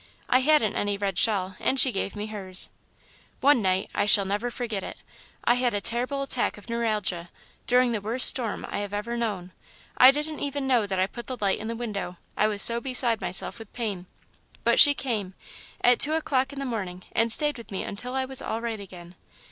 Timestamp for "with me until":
17.59-18.15